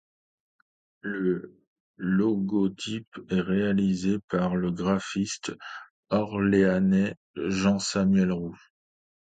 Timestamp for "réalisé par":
3.39-4.55